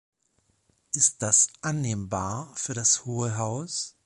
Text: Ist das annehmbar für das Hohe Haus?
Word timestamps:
Ist 0.95 1.21
das 1.21 1.49
annehmbar 1.61 2.51
für 2.55 2.73
das 2.73 3.05
Hohe 3.05 3.37
Haus? 3.37 3.95